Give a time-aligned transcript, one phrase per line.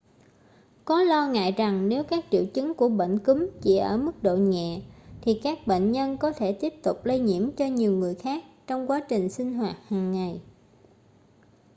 [0.85, 4.35] có lo ngại rằng nếu các triệu chứng của bệnh cúm chỉ ở mức độ
[4.35, 4.81] nhẹ
[5.21, 8.87] thì các bệnh nhân có thể tiếp tục lây nhiễm cho nhiều người khác trong
[8.89, 10.41] quá trình sinh hoạt hàng ngày